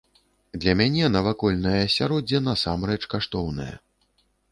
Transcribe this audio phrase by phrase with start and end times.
[0.61, 3.69] Для мяне навакольнае асяроддзе насамрэч каштоўнае.